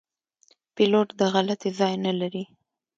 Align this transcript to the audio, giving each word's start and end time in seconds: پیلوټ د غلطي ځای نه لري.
پیلوټ 0.75 1.07
د 1.19 1.21
غلطي 1.33 1.69
ځای 1.79 1.93
نه 2.05 2.11
لري. 2.19 2.43